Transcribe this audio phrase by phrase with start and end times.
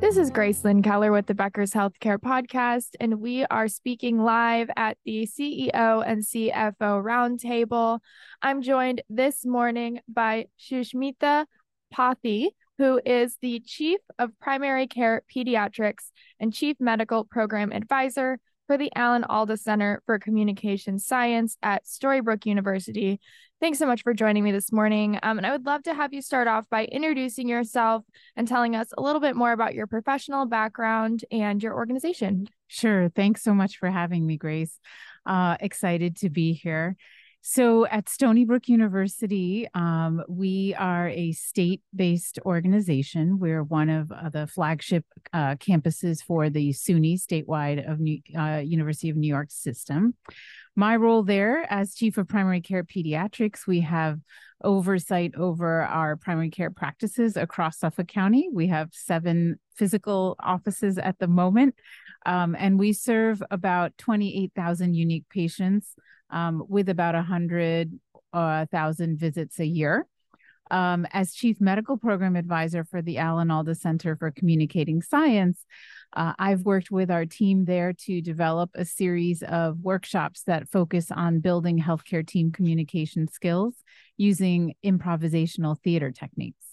[0.00, 4.70] This is Grace Lynn Keller with the Becker's Healthcare Podcast, and we are speaking live
[4.74, 7.98] at the CEO and CFO Roundtable.
[8.40, 11.44] I'm joined this morning by Susmita
[11.92, 18.78] Pati, who is the Chief of Primary Care Pediatrics and Chief Medical Program Advisor for
[18.78, 23.20] the Alan Alda Center for Communication Science at Stony Brook University
[23.60, 25.18] Thanks so much for joining me this morning.
[25.22, 28.74] Um, and I would love to have you start off by introducing yourself and telling
[28.74, 32.48] us a little bit more about your professional background and your organization.
[32.68, 33.10] Sure.
[33.10, 34.78] Thanks so much for having me, Grace.
[35.26, 36.96] Uh, excited to be here.
[37.42, 43.38] So at Stony Brook University, um, we are a state based organization.
[43.38, 48.58] We're one of uh, the flagship uh, campuses for the SUNY statewide of New, uh,
[48.58, 50.14] University of New York system
[50.76, 54.20] my role there as chief of primary care pediatrics, we have
[54.62, 58.48] oversight over our primary care practices across Suffolk County.
[58.52, 61.74] We have seven physical offices at the moment,
[62.24, 65.94] um, and we serve about 28,000 unique patients
[66.30, 68.00] um, with about 100,000
[68.32, 70.06] uh, visits a year.
[70.70, 75.64] Um, as chief medical program advisor for the Alan Alda Center for Communicating Science,
[76.12, 81.10] uh, I've worked with our team there to develop a series of workshops that focus
[81.10, 83.74] on building healthcare team communication skills
[84.16, 86.69] using improvisational theater techniques.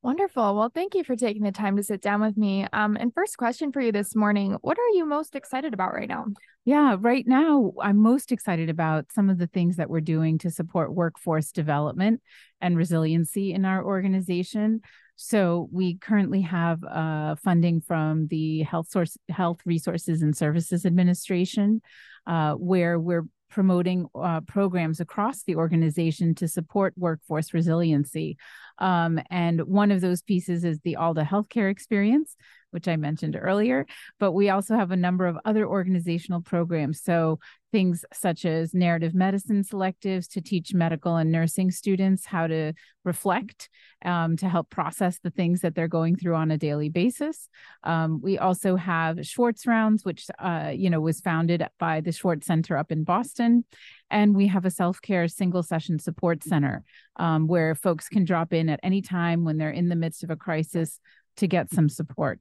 [0.00, 0.54] Wonderful.
[0.54, 2.66] Well, thank you for taking the time to sit down with me.
[2.72, 6.08] Um, and first question for you this morning What are you most excited about right
[6.08, 6.26] now?
[6.64, 10.50] Yeah, right now, I'm most excited about some of the things that we're doing to
[10.50, 12.20] support workforce development
[12.60, 14.82] and resiliency in our organization.
[15.16, 21.82] So we currently have uh, funding from the Health Source Health Resources and Services Administration,
[22.24, 28.36] uh, where we're promoting uh, programs across the organization to support workforce resiliency.
[28.78, 32.36] Um, and one of those pieces is the Alda Healthcare Experience,
[32.70, 33.86] which I mentioned earlier.
[34.18, 37.02] But we also have a number of other organizational programs.
[37.02, 37.38] So
[37.70, 42.72] things such as narrative medicine selectives to teach medical and nursing students how to
[43.04, 43.68] reflect
[44.04, 47.48] um, to help process the things that they're going through on a daily basis.
[47.84, 52.46] Um, we also have Schwartz rounds, which uh, you know was founded by the Schwartz
[52.46, 53.64] Center up in Boston,
[54.10, 56.84] and we have a self care single session support center
[57.16, 60.30] um, where folks can drop in at any time when they're in the midst of
[60.30, 61.00] a crisis
[61.36, 62.40] to get some support.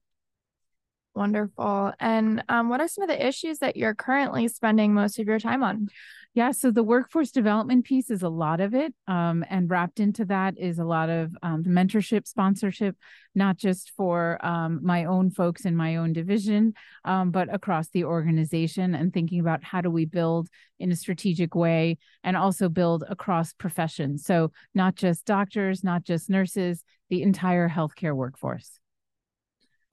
[1.18, 1.94] Wonderful.
[2.00, 5.40] And um, what are some of the issues that you're currently spending most of your
[5.40, 5.88] time on?
[6.36, 8.94] Yeah, so the workforce development piece is a lot of it.
[9.08, 12.96] Um, and wrapped into that is a lot of um, mentorship, sponsorship,
[13.34, 18.04] not just for um, my own folks in my own division, um, but across the
[18.04, 23.04] organization and thinking about how do we build in a strategic way and also build
[23.10, 24.24] across professions.
[24.24, 28.80] So, not just doctors, not just nurses, the entire healthcare workforce.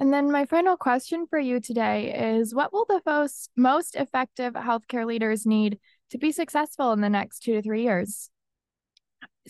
[0.05, 4.53] And then my final question for you today is what will the most, most effective
[4.53, 5.79] healthcare leaders need
[6.11, 8.29] to be successful in the next two to three years?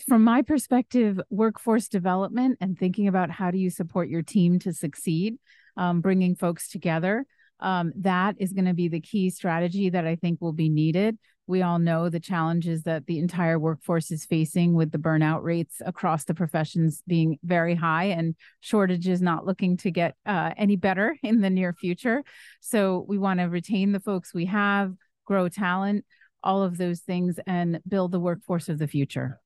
[0.07, 4.71] From my perspective, workforce development and thinking about how do you support your team to
[4.71, 5.35] succeed,
[5.75, 7.25] um, bringing folks together,
[7.59, 11.17] um, that is going to be the key strategy that I think will be needed
[11.47, 15.81] we all know the challenges that the entire workforce is facing with the burnout rates
[15.85, 21.15] across the professions being very high and shortages not looking to get uh, any better
[21.23, 22.23] in the near future.
[22.61, 24.93] So we want to retain the folks we have,
[25.25, 26.05] grow talent,
[26.43, 29.39] all of those things, and build the workforce of the future.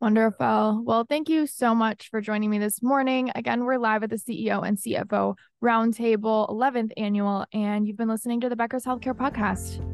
[0.00, 0.82] Wonderful.
[0.84, 3.30] Well, thank you so much for joining me this morning.
[3.34, 8.40] Again, we're live at the CEO and CFO Roundtable 11th Annual, and you've been listening
[8.42, 9.93] to the Becker's Healthcare Podcast.